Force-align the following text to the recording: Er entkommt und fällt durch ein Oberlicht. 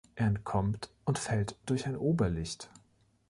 Er 0.15 0.25
entkommt 0.25 0.89
und 1.05 1.19
fällt 1.19 1.57
durch 1.67 1.85
ein 1.85 1.95
Oberlicht. 1.95 2.71